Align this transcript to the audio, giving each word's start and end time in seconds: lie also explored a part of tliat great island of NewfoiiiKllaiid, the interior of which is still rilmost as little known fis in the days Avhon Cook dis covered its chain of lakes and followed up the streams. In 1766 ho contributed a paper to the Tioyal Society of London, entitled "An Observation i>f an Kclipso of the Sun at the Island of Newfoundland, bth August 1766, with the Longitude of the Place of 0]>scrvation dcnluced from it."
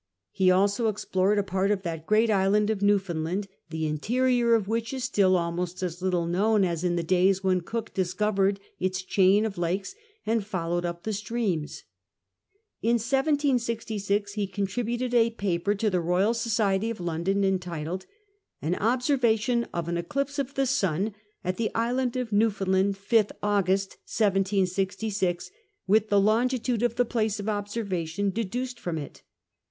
lie 0.39 0.49
also 0.49 0.87
explored 0.87 1.37
a 1.37 1.43
part 1.43 1.69
of 1.69 1.83
tliat 1.83 2.07
great 2.07 2.31
island 2.31 2.71
of 2.71 2.79
NewfoiiiKllaiid, 2.79 3.45
the 3.69 3.85
interior 3.85 4.55
of 4.55 4.67
which 4.67 4.93
is 4.95 5.03
still 5.03 5.33
rilmost 5.35 5.83
as 5.83 6.01
little 6.01 6.25
known 6.25 6.63
fis 6.63 6.83
in 6.83 6.95
the 6.95 7.03
days 7.03 7.41
Avhon 7.41 7.63
Cook 7.63 7.93
dis 7.93 8.15
covered 8.15 8.59
its 8.79 9.03
chain 9.03 9.45
of 9.45 9.59
lakes 9.59 9.93
and 10.25 10.43
followed 10.43 10.85
up 10.85 11.03
the 11.03 11.13
streams. 11.13 11.83
In 12.81 12.95
1766 12.95 14.33
ho 14.33 14.47
contributed 14.51 15.13
a 15.13 15.29
paper 15.29 15.75
to 15.75 15.87
the 15.91 15.99
Tioyal 16.01 16.33
Society 16.33 16.89
of 16.89 16.99
London, 16.99 17.43
entitled 17.43 18.07
"An 18.59 18.73
Observation 18.73 19.67
i>f 19.71 19.87
an 19.87 19.97
Kclipso 19.97 20.39
of 20.39 20.55
the 20.55 20.65
Sun 20.65 21.13
at 21.43 21.57
the 21.57 21.69
Island 21.75 22.15
of 22.15 22.31
Newfoundland, 22.31 22.95
bth 22.95 23.29
August 23.43 23.97
1766, 24.07 25.51
with 25.85 26.09
the 26.09 26.19
Longitude 26.19 26.81
of 26.81 26.95
the 26.95 27.05
Place 27.05 27.39
of 27.39 27.45
0]>scrvation 27.45 28.31
dcnluced 28.33 28.79
from 28.79 28.97
it." 28.97 29.21